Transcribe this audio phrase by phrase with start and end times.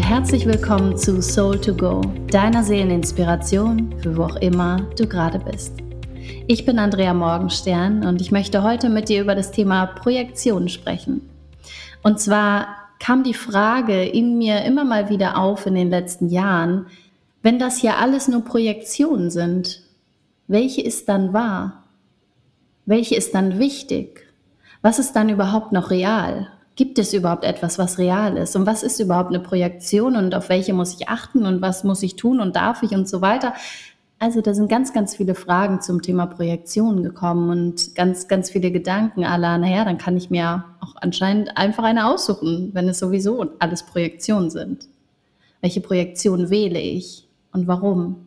[0.00, 2.00] herzlich willkommen zu Soul to Go,
[2.30, 5.74] deiner Seeleninspiration für wo auch immer du gerade bist.
[6.48, 11.28] Ich bin Andrea Morgenstern und ich möchte heute mit dir über das Thema Projektion sprechen.
[12.02, 12.68] Und zwar
[12.98, 16.86] kam die Frage in mir immer mal wieder auf in den letzten Jahren,
[17.42, 19.82] wenn das hier alles nur Projektionen sind,
[20.48, 21.84] welche ist dann wahr?
[22.86, 24.26] Welche ist dann wichtig?
[24.82, 26.48] Was ist dann überhaupt noch real?
[26.76, 28.56] Gibt es überhaupt etwas, was real ist?
[28.56, 32.02] Und was ist überhaupt eine Projektion und auf welche muss ich achten und was muss
[32.02, 33.54] ich tun und darf ich und so weiter?
[34.18, 38.70] Also da sind ganz, ganz viele Fragen zum Thema Projektion gekommen und ganz, ganz viele
[38.70, 43.46] Gedanken aller, naja, dann kann ich mir auch anscheinend einfach eine aussuchen, wenn es sowieso
[43.58, 44.88] alles Projektionen sind.
[45.62, 48.26] Welche Projektion wähle ich und warum?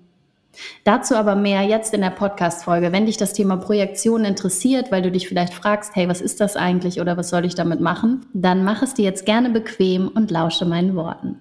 [0.83, 2.91] Dazu aber mehr jetzt in der Podcast-Folge.
[2.91, 6.55] Wenn dich das Thema Projektion interessiert, weil du dich vielleicht fragst, hey, was ist das
[6.55, 10.31] eigentlich oder was soll ich damit machen, dann mach es dir jetzt gerne bequem und
[10.31, 11.39] lausche meinen Worten.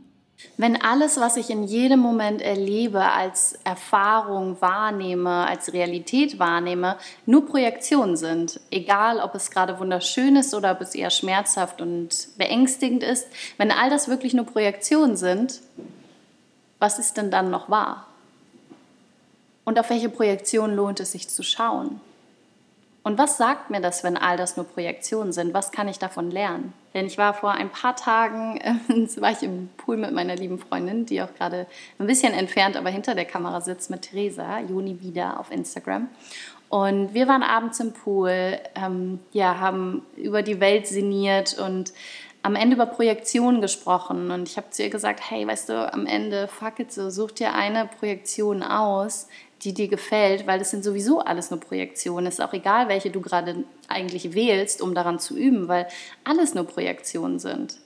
[0.57, 7.47] Wenn alles, was ich in jedem Moment erlebe, als Erfahrung wahrnehme, als Realität wahrnehme, nur
[7.47, 13.03] Projektionen sind, egal ob es gerade wunderschön ist oder ob es eher schmerzhaft und beängstigend
[13.03, 15.61] ist, wenn all das wirklich nur Projektionen sind,
[16.79, 18.07] was ist denn dann noch wahr?
[19.65, 22.01] Und auf welche Projektion lohnt es sich zu schauen?
[23.05, 25.55] Und was sagt mir das, wenn all das nur Projektionen sind?
[25.55, 26.73] Was kann ich davon lernen?
[26.95, 30.59] Denn ich war vor ein paar Tagen, äh, war ich im Pool mit meiner lieben
[30.59, 31.67] Freundin, die auch gerade
[31.99, 36.09] ein bisschen entfernt, aber hinter der Kamera sitzt, mit Theresa, Juni wieder auf Instagram.
[36.69, 41.93] Und wir waren abends im Pool, ähm, ja, haben über die Welt sinniert und
[42.43, 44.31] am Ende über Projektionen gesprochen.
[44.31, 47.33] Und ich habe zu ihr gesagt, hey, weißt du, am Ende, fuck it so, such
[47.33, 49.29] dir eine Projektion aus,
[49.65, 52.27] die dir gefällt, weil das sind sowieso alles nur Projektionen.
[52.27, 55.87] Es ist auch egal, welche du gerade eigentlich wählst, um daran zu üben, weil
[56.25, 57.77] alles nur Projektionen sind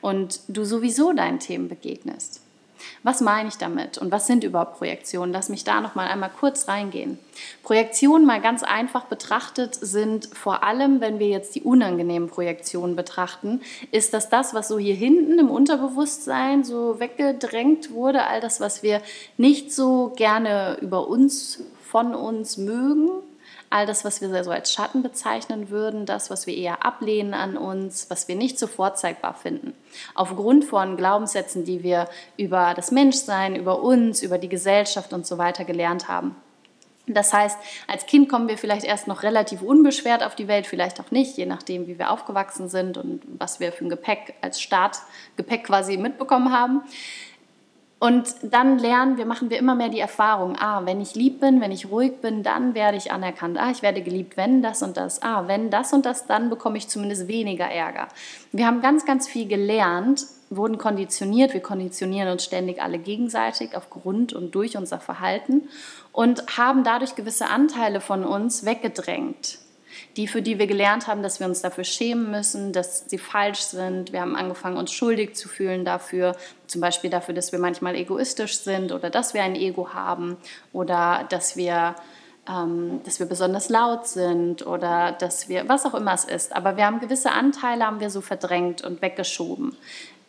[0.00, 2.40] und du sowieso deinen Themen begegnest.
[3.02, 5.32] Was meine ich damit und was sind überhaupt Projektionen?
[5.32, 7.18] Lass mich da noch mal einmal kurz reingehen.
[7.62, 13.60] Projektionen mal ganz einfach betrachtet sind vor allem, wenn wir jetzt die unangenehmen Projektionen betrachten,
[13.90, 18.82] ist das das, was so hier hinten im Unterbewusstsein so weggedrängt wurde, all das, was
[18.82, 19.02] wir
[19.36, 23.10] nicht so gerne über uns, von uns mögen,
[23.70, 27.56] all das, was wir so als Schatten bezeichnen würden, das, was wir eher ablehnen an
[27.56, 29.74] uns, was wir nicht so vorzeigbar finden.
[30.14, 35.38] Aufgrund von Glaubenssätzen, die wir über das Menschsein, über uns, über die Gesellschaft und so
[35.38, 36.34] weiter gelernt haben.
[37.06, 41.00] Das heißt, als Kind kommen wir vielleicht erst noch relativ unbeschwert auf die Welt, vielleicht
[41.00, 44.60] auch nicht, je nachdem, wie wir aufgewachsen sind und was wir für ein Gepäck als
[44.60, 46.82] Startgepäck quasi mitbekommen haben.
[48.00, 51.60] Und dann lernen wir, machen wir immer mehr die Erfahrung, ah, wenn ich lieb bin,
[51.60, 53.58] wenn ich ruhig bin, dann werde ich anerkannt.
[53.60, 55.20] Ah, ich werde geliebt, wenn das und das.
[55.20, 58.08] Ah, wenn das und das, dann bekomme ich zumindest weniger Ärger.
[58.52, 61.52] Wir haben ganz, ganz viel gelernt, wurden konditioniert.
[61.52, 65.68] Wir konditionieren uns ständig alle gegenseitig aufgrund und durch unser Verhalten
[66.10, 69.58] und haben dadurch gewisse Anteile von uns weggedrängt
[70.16, 73.60] die, für die wir gelernt haben, dass wir uns dafür schämen müssen, dass sie falsch
[73.60, 74.12] sind.
[74.12, 76.36] Wir haben angefangen, uns schuldig zu fühlen dafür,
[76.66, 80.36] zum Beispiel dafür, dass wir manchmal egoistisch sind oder dass wir ein Ego haben
[80.72, 81.94] oder dass wir,
[82.48, 86.54] ähm, dass wir besonders laut sind oder dass wir, was auch immer es ist.
[86.54, 89.76] Aber wir haben gewisse Anteile, haben wir so verdrängt und weggeschoben,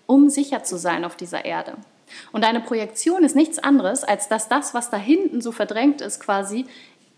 [0.08, 1.74] um sicher zu sein auf dieser Erde.
[2.32, 6.20] Und eine Projektion ist nichts anderes, als dass das, was da hinten so verdrängt ist,
[6.20, 6.66] quasi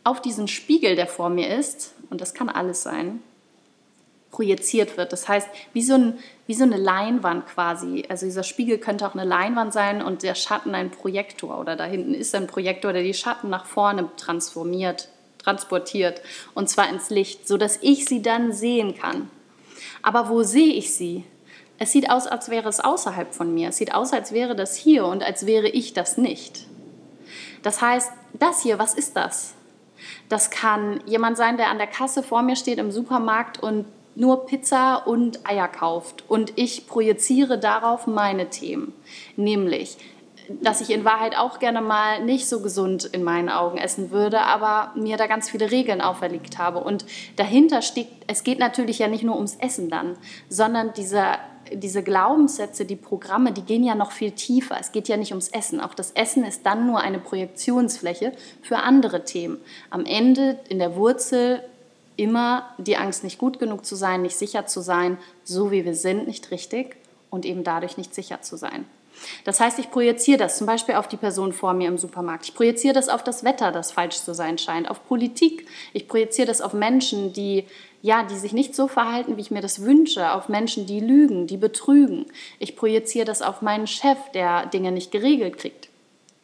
[0.03, 3.23] auf diesen Spiegel, der vor mir ist, und das kann alles sein,
[4.29, 5.11] projiziert wird.
[5.11, 8.05] Das heißt, wie so, ein, wie so eine Leinwand quasi.
[8.07, 11.59] Also dieser Spiegel könnte auch eine Leinwand sein und der Schatten ein Projektor.
[11.59, 15.09] Oder da hinten ist ein Projektor, der die Schatten nach vorne transformiert,
[15.39, 16.21] transportiert.
[16.53, 19.31] Und zwar ins Licht, sodass ich sie dann sehen kann.
[20.03, 21.23] Aber wo sehe ich sie?
[21.79, 23.69] Es sieht aus, als wäre es außerhalb von mir.
[23.69, 26.67] Es sieht aus, als wäre das hier und als wäre ich das nicht.
[27.63, 29.55] Das heißt, das hier, was ist das?
[30.29, 34.45] Das kann jemand sein, der an der Kasse vor mir steht im Supermarkt und nur
[34.45, 36.23] Pizza und Eier kauft.
[36.27, 38.93] Und ich projiziere darauf meine Themen.
[39.35, 39.97] Nämlich,
[40.61, 44.41] dass ich in Wahrheit auch gerne mal nicht so gesund in meinen Augen essen würde,
[44.41, 46.79] aber mir da ganz viele Regeln auferlegt habe.
[46.79, 47.05] Und
[47.35, 50.17] dahinter steckt, es geht natürlich ja nicht nur ums Essen dann,
[50.49, 51.39] sondern dieser
[51.71, 54.77] diese Glaubenssätze, die Programme, die gehen ja noch viel tiefer.
[54.79, 55.79] Es geht ja nicht ums Essen.
[55.79, 59.59] Auch das Essen ist dann nur eine Projektionsfläche für andere Themen.
[59.89, 61.63] Am Ende in der Wurzel
[62.15, 65.95] immer die Angst, nicht gut genug zu sein, nicht sicher zu sein, so wie wir
[65.95, 66.95] sind, nicht richtig
[67.29, 68.85] und eben dadurch nicht sicher zu sein.
[69.43, 72.45] Das heißt, ich projiziere das zum Beispiel auf die Person vor mir im Supermarkt.
[72.45, 75.67] Ich projiziere das auf das Wetter, das falsch zu sein scheint, auf Politik.
[75.93, 77.65] Ich projiziere das auf Menschen, die
[78.03, 81.47] ja, die sich nicht so verhalten, wie ich mir das wünsche, auf Menschen, die lügen,
[81.47, 82.25] die betrügen.
[82.59, 85.87] Ich projiziere das auf meinen Chef, der Dinge nicht geregelt kriegt.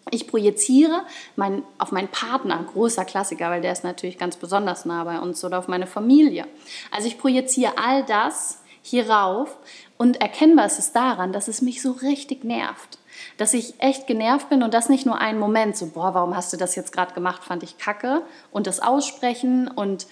[0.10, 1.04] Ich projiziere
[1.36, 5.44] mein, auf meinen Partner, großer Klassiker, weil der ist natürlich ganz besonders nah bei uns,
[5.44, 6.48] oder auf meine Familie.
[6.92, 9.58] Also ich projiziere all das hierauf
[10.00, 12.98] und erkennbar ist es daran, dass es mich so richtig nervt.
[13.36, 16.54] Dass ich echt genervt bin und das nicht nur einen Moment, so, boah, warum hast
[16.54, 18.22] du das jetzt gerade gemacht, fand ich kacke.
[18.50, 20.08] Und das Aussprechen und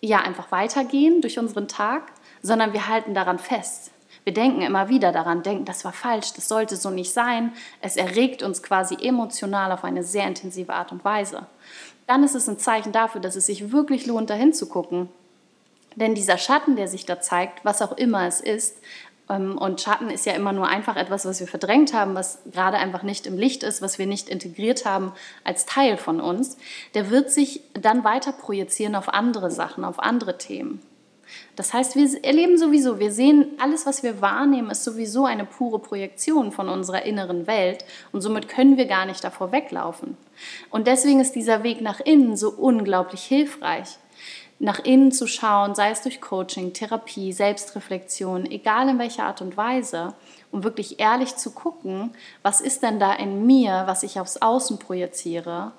[0.00, 2.02] ja, einfach weitergehen durch unseren Tag,
[2.42, 3.92] sondern wir halten daran fest.
[4.24, 7.52] Wir denken immer wieder daran, denken, das war falsch, das sollte so nicht sein.
[7.80, 11.46] Es erregt uns quasi emotional auf eine sehr intensive Art und Weise.
[12.08, 15.08] Dann ist es ein Zeichen dafür, dass es sich wirklich lohnt, dahin zu gucken.
[15.96, 18.78] Denn dieser Schatten, der sich da zeigt, was auch immer es ist,
[19.28, 23.02] und Schatten ist ja immer nur einfach etwas, was wir verdrängt haben, was gerade einfach
[23.02, 26.58] nicht im Licht ist, was wir nicht integriert haben als Teil von uns,
[26.94, 30.82] der wird sich dann weiter projizieren auf andere Sachen, auf andere Themen.
[31.56, 35.78] Das heißt, wir erleben sowieso, wir sehen, alles, was wir wahrnehmen, ist sowieso eine pure
[35.78, 40.16] Projektion von unserer inneren Welt und somit können wir gar nicht davor weglaufen.
[40.70, 43.98] Und deswegen ist dieser Weg nach innen so unglaublich hilfreich
[44.62, 49.56] nach innen zu schauen, sei es durch Coaching, Therapie, Selbstreflexion, egal in welcher Art und
[49.56, 50.14] Weise,
[50.52, 52.12] um wirklich ehrlich zu gucken,
[52.42, 55.72] was ist denn da in mir, was ich aufs Außen projiziere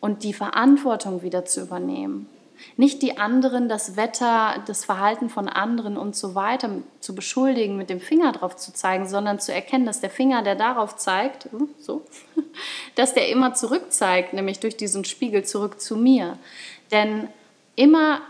[0.00, 2.28] und die Verantwortung wieder zu übernehmen.
[2.76, 6.70] Nicht die anderen, das Wetter, das Verhalten von anderen und so weiter
[7.00, 10.54] zu beschuldigen, mit dem Finger drauf zu zeigen, sondern zu erkennen, dass der Finger, der
[10.54, 12.02] darauf zeigt, hm, so,
[12.94, 16.38] dass der immer zurück zeigt, nämlich durch diesen Spiegel zurück zu mir.
[16.92, 17.26] Denn
[17.76, 18.20] immer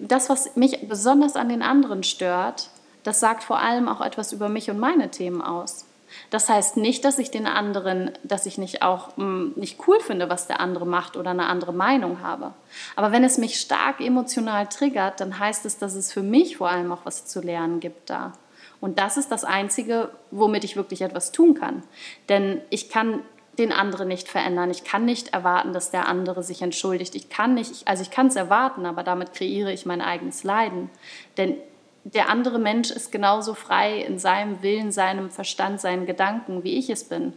[0.00, 2.70] das, was mich besonders an den anderen stört,
[3.02, 5.86] das sagt vor allem auch etwas über mich und meine Themen aus.
[6.30, 10.00] Das heißt nicht, dass ich den anderen, dass ich nicht auch mh, hm, nicht cool
[10.00, 12.52] finde, was der andere macht oder eine andere Meinung habe.
[12.96, 16.68] Aber wenn es mich stark emotional triggert, dann heißt es, dass es für mich vor
[16.68, 18.32] allem auch was zu lernen gibt da.
[18.80, 21.82] Und das ist das Einzige, womit ich wirklich etwas tun kann.
[22.28, 23.20] Denn ich kann
[23.58, 24.70] den anderen nicht verändern.
[24.70, 27.14] Ich kann nicht erwarten, dass der andere sich entschuldigt.
[27.14, 30.90] Ich kann nicht, also ich kann es erwarten, aber damit kreiere ich mein eigenes Leiden.
[31.36, 31.56] Denn
[32.04, 36.90] der andere Mensch ist genauso frei in seinem Willen, seinem Verstand, seinen Gedanken, wie ich
[36.90, 37.32] es bin.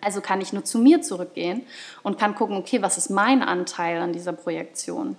[0.00, 1.62] Also kann ich nur zu mir zurückgehen
[2.02, 5.16] und kann gucken, okay, was ist mein Anteil an dieser Projektion?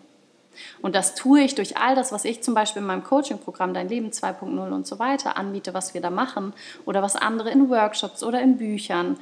[0.81, 3.89] Und das tue ich durch all das, was ich zum Beispiel in meinem Coaching-Programm Dein
[3.89, 6.53] Leben 2.0 und so weiter anbiete, was wir da machen
[6.85, 9.17] oder was andere in Workshops oder in Büchern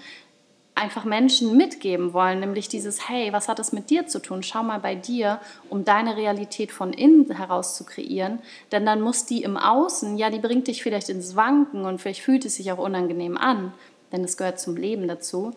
[0.76, 4.44] einfach Menschen mitgeben wollen, nämlich dieses, hey, was hat es mit dir zu tun?
[4.44, 5.40] Schau mal bei dir,
[5.70, 8.40] um deine Realität von innen heraus zu kreieren,
[8.74, 12.22] denn dann muss die im Außen, ja, die bringt dich vielleicht ins Wanken und vielleicht
[12.22, 13.74] fühlt es sich auch unangenehm an,
[14.12, 15.54] denn es gehört zum Leben dazu,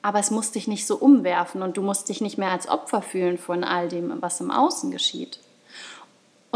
[0.00, 3.02] aber es muss dich nicht so umwerfen und du musst dich nicht mehr als Opfer
[3.02, 5.38] fühlen von all dem, was im Außen geschieht.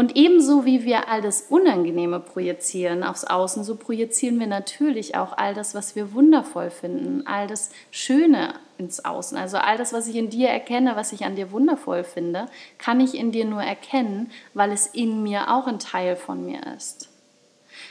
[0.01, 5.37] Und ebenso wie wir all das Unangenehme projizieren aufs Außen, so projizieren wir natürlich auch
[5.37, 9.37] all das, was wir wundervoll finden, all das Schöne ins Außen.
[9.37, 12.47] Also all das, was ich in dir erkenne, was ich an dir wundervoll finde,
[12.79, 16.61] kann ich in dir nur erkennen, weil es in mir auch ein Teil von mir
[16.75, 17.09] ist.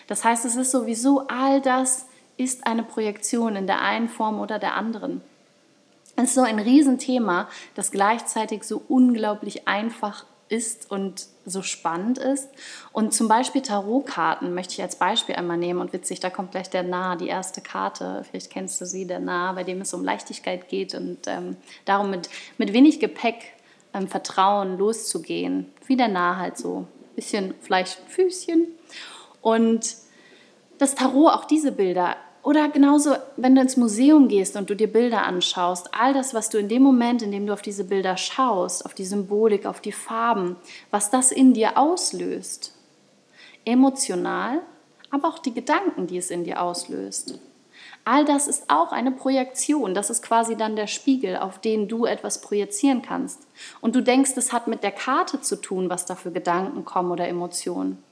[0.08, 4.58] Das heißt, es ist sowieso all das ist eine Projektion in der einen Form oder
[4.58, 5.20] der anderen.
[6.16, 12.48] Es ist so ein Riesenthema, das gleichzeitig so unglaublich einfach ist und so spannend ist.
[12.92, 15.80] Und zum Beispiel Tarotkarten möchte ich als Beispiel einmal nehmen.
[15.80, 18.24] Und witzig, da kommt gleich der Nah, die erste Karte.
[18.28, 22.10] Vielleicht kennst du sie, der Nah, bei dem es um Leichtigkeit geht und ähm, darum,
[22.10, 23.54] mit, mit wenig Gepäck
[23.94, 25.72] ähm, Vertrauen loszugehen.
[25.86, 26.86] Wie der Nah halt so.
[27.14, 28.66] Bisschen vielleicht Füßchen.
[29.40, 29.96] Und
[30.78, 34.90] das Tarot, auch diese Bilder, oder genauso, wenn du ins Museum gehst und du dir
[34.90, 38.16] Bilder anschaust, all das, was du in dem Moment, in dem du auf diese Bilder
[38.16, 40.56] schaust, auf die Symbolik, auf die Farben,
[40.90, 42.72] was das in dir auslöst,
[43.64, 44.60] emotional,
[45.10, 47.38] aber auch die Gedanken, die es in dir auslöst.
[48.04, 49.94] All das ist auch eine Projektion.
[49.94, 53.40] Das ist quasi dann der Spiegel, auf den du etwas projizieren kannst.
[53.80, 57.10] Und du denkst, es hat mit der Karte zu tun, was da für Gedanken kommen
[57.10, 58.02] oder Emotionen.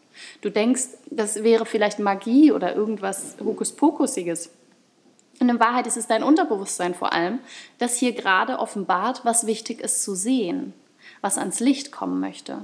[0.41, 4.51] Du denkst, das wäre vielleicht Magie oder irgendwas Hokuspokusiges.
[5.41, 7.39] Und in Wahrheit ist es dein Unterbewusstsein vor allem,
[7.79, 10.75] das hier gerade offenbart, was wichtig ist zu sehen,
[11.21, 12.63] was ans Licht kommen möchte.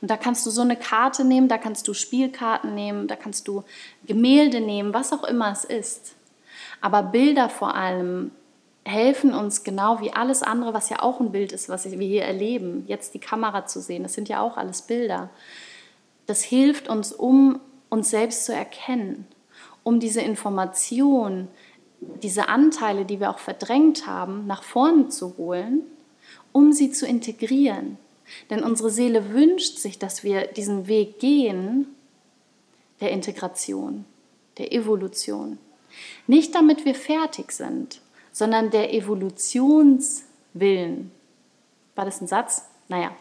[0.00, 3.48] Und da kannst du so eine Karte nehmen, da kannst du Spielkarten nehmen, da kannst
[3.48, 3.64] du
[4.06, 6.14] Gemälde nehmen, was auch immer es ist.
[6.80, 8.30] Aber Bilder vor allem
[8.84, 12.24] helfen uns genau wie alles andere, was ja auch ein Bild ist, was wir hier
[12.24, 14.02] erleben, jetzt die Kamera zu sehen.
[14.02, 15.30] Das sind ja auch alles Bilder
[16.26, 19.26] das hilft uns, um uns selbst zu erkennen,
[19.82, 21.48] um diese Information
[22.22, 25.82] diese Anteile, die wir auch verdrängt haben, nach vorne zu holen,
[26.52, 27.98] um sie zu integrieren.
[28.50, 31.86] Denn unsere Seele wünscht sich, dass wir diesen Weg gehen
[33.00, 34.04] der Integration,
[34.58, 35.58] der Evolution.
[36.26, 38.02] Nicht damit wir fertig sind,
[38.32, 41.10] sondern der Evolutionswillen.
[41.94, 42.64] War das ein Satz?
[42.88, 43.14] Naja,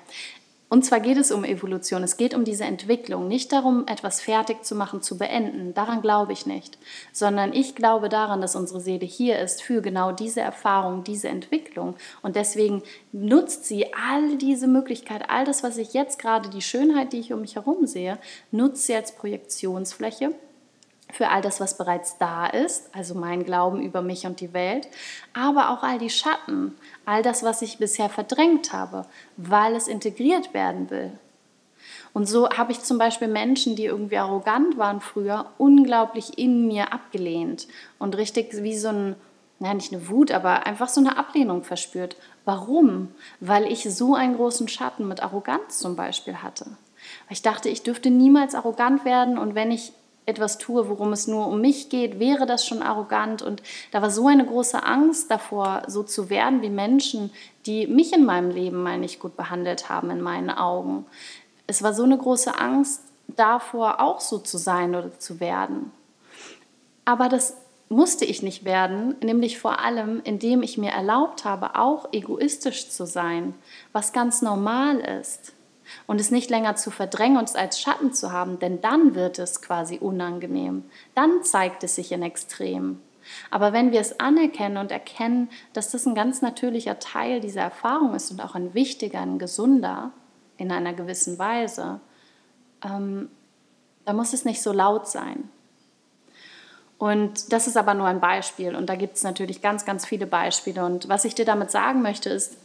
[0.74, 4.65] und zwar geht es um Evolution, es geht um diese Entwicklung, nicht darum, etwas fertig
[4.65, 5.75] zu machen, zu beenden.
[5.75, 6.80] Daran glaube ich nicht,
[7.12, 11.94] sondern ich glaube daran, dass unsere Seele hier ist für genau diese Erfahrung, diese Entwicklung.
[12.24, 17.13] Und deswegen nutzt sie all diese Möglichkeiten, all das, was ich jetzt gerade, die Schönheit,
[17.13, 18.18] die ich um mich herum sehe,
[18.50, 20.34] nutzt sie als Projektionsfläche
[21.13, 24.88] für all das, was bereits da ist, also mein Glauben über mich und die Welt,
[25.34, 29.05] aber auch all die Schatten, all das, was ich bisher verdrängt habe,
[29.38, 31.12] weil es integriert werden will.
[32.13, 36.93] Und so habe ich zum Beispiel Menschen, die irgendwie arrogant waren früher, unglaublich in mir
[36.93, 37.67] abgelehnt
[38.00, 39.15] und richtig wie so ein,
[39.60, 42.15] naja, nicht eine Wut, aber einfach so eine Ablehnung verspürt.
[42.43, 43.10] Warum?
[43.39, 46.65] Weil ich so einen großen Schatten mit Arroganz zum Beispiel hatte.
[46.65, 49.93] Weil ich dachte, ich dürfte niemals arrogant werden und wenn ich
[50.25, 53.42] etwas tue, worum es nur um mich geht, wäre das schon arrogant.
[53.42, 53.62] Und
[53.92, 57.32] da war so eine große Angst davor, so zu werden wie Menschen,
[57.65, 61.06] die mich in meinem Leben mal nicht gut behandelt haben, in meinen Augen.
[61.68, 65.92] Es war so eine große Angst davor, auch so zu sein oder zu werden.
[67.06, 67.58] Aber das
[67.89, 73.06] musste ich nicht werden, nämlich vor allem, indem ich mir erlaubt habe, auch egoistisch zu
[73.06, 73.53] sein,
[73.92, 75.53] was ganz normal ist
[76.08, 79.40] und es nicht länger zu verdrängen und es als Schatten zu haben, denn dann wird
[79.40, 80.84] es quasi unangenehm.
[81.16, 83.00] Dann zeigt es sich in Extrem.
[83.52, 88.13] Aber wenn wir es anerkennen und erkennen, dass das ein ganz natürlicher Teil dieser Erfahrung
[88.16, 90.12] ist und auch ein wichtiger, ein gesunder
[90.58, 92.00] in einer gewissen Weise,
[92.84, 93.30] ähm,
[94.06, 95.50] dann muss es nicht so laut sein.
[96.98, 100.25] Und das ist aber nur ein Beispiel und da gibt es natürlich ganz, ganz viele
[100.25, 100.86] Beispiele.
[100.86, 102.56] Und was ich dir damit sagen möchte, ist,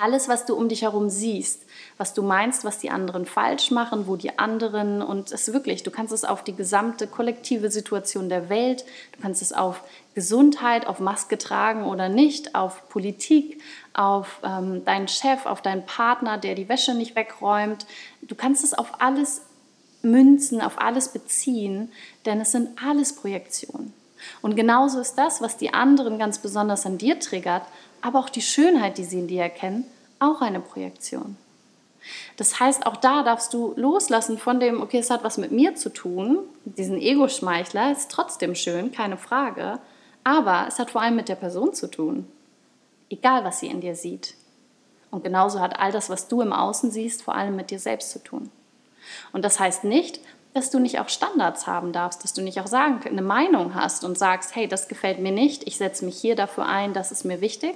[0.00, 1.62] alles, was du um dich herum siehst,
[1.96, 5.90] was du meinst, was die anderen falsch machen, wo die anderen, und es wirklich, du
[5.90, 9.82] kannst es auf die gesamte kollektive Situation der Welt, du kannst es auf
[10.14, 13.60] Gesundheit, auf Maske tragen oder nicht, auf Politik,
[13.94, 17.86] auf ähm, deinen Chef, auf deinen Partner, der die Wäsche nicht wegräumt.
[18.22, 19.42] Du kannst es auf alles
[20.02, 21.92] münzen, auf alles beziehen,
[22.26, 23.92] denn es sind alles Projektionen.
[24.42, 27.62] Und genauso ist das, was die anderen ganz besonders an dir triggert,
[28.02, 29.84] aber auch die Schönheit, die sie in dir erkennen,
[30.18, 31.36] auch eine Projektion.
[32.36, 35.74] Das heißt, auch da darfst du loslassen von dem, okay, es hat was mit mir
[35.74, 39.78] zu tun, diesen Ego-Schmeichler ist trotzdem schön, keine Frage,
[40.24, 42.26] aber es hat vor allem mit der Person zu tun,
[43.10, 44.34] egal was sie in dir sieht.
[45.10, 48.10] Und genauso hat all das, was du im Außen siehst, vor allem mit dir selbst
[48.10, 48.50] zu tun.
[49.32, 50.20] Und das heißt nicht,
[50.54, 54.04] dass du nicht auch Standards haben darfst, dass du nicht auch sagen, eine Meinung hast
[54.04, 57.24] und sagst, hey, das gefällt mir nicht, ich setze mich hier dafür ein, das ist
[57.24, 57.74] mir wichtig.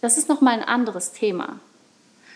[0.00, 1.58] Das ist nochmal ein anderes Thema.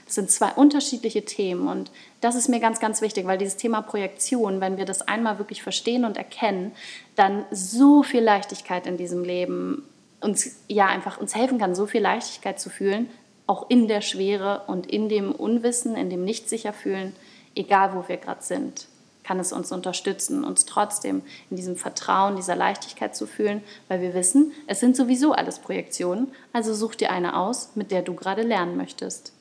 [0.07, 1.91] Das sind zwei unterschiedliche Themen und
[2.21, 5.63] das ist mir ganz, ganz wichtig, weil dieses Thema Projektion, wenn wir das einmal wirklich
[5.63, 6.73] verstehen und erkennen,
[7.15, 9.85] dann so viel Leichtigkeit in diesem Leben
[10.21, 13.09] uns ja einfach uns helfen kann, so viel Leichtigkeit zu fühlen,
[13.47, 17.15] auch in der Schwere und in dem Unwissen, in dem Nicht-Sicher-Fühlen,
[17.55, 18.89] egal wo wir gerade sind
[19.25, 24.15] kann es uns unterstützen, uns trotzdem in diesem Vertrauen, dieser Leichtigkeit zu fühlen, weil wir
[24.15, 28.43] wissen, es sind sowieso alles Projektionen, also such dir eine aus, mit der du gerade
[28.43, 29.33] lernen möchtest.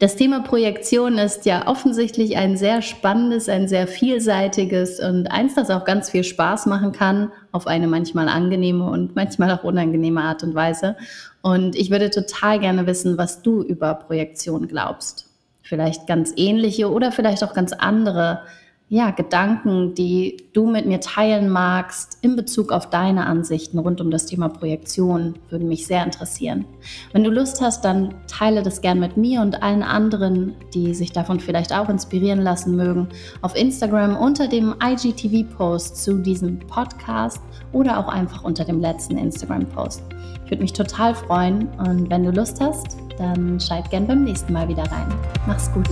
[0.00, 5.70] Das Thema Projektion ist ja offensichtlich ein sehr spannendes, ein sehr vielseitiges und eins, das
[5.70, 10.42] auch ganz viel Spaß machen kann, auf eine manchmal angenehme und manchmal auch unangenehme Art
[10.42, 10.96] und Weise.
[11.42, 15.30] Und ich würde total gerne wissen, was du über Projektion glaubst.
[15.62, 18.42] Vielleicht ganz ähnliche oder vielleicht auch ganz andere
[18.88, 24.10] ja, Gedanken, die du mit mir teilen magst in Bezug auf deine Ansichten rund um
[24.10, 26.66] das Thema Projektion, würden mich sehr interessieren.
[27.12, 31.12] Wenn du Lust hast, dann teile das gern mit mir und allen anderen, die sich
[31.12, 33.08] davon vielleicht auch inspirieren lassen mögen,
[33.40, 37.40] auf Instagram unter dem IGTV-Post zu diesem Podcast
[37.72, 40.02] oder auch einfach unter dem letzten Instagram-Post.
[40.44, 44.52] Ich würde mich total freuen und wenn du Lust hast, dann schalt gern beim nächsten
[44.52, 45.08] Mal wieder rein.
[45.46, 45.88] Mach's gut.